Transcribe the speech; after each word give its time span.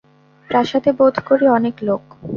প্রাসাদে, 0.49 0.91
বােধ 0.99 1.15
করি 1.27 1.45
অনেক 1.57 1.75
লােক। 1.87 2.03